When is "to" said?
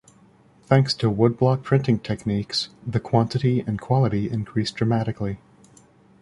0.95-1.11